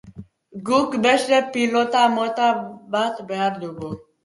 Guk 0.69 0.95
beste 1.03 1.41
pilota 1.57 2.03
mota 2.17 2.49
bat 2.99 3.23
behar 3.31 3.63
dugu. 3.63 3.95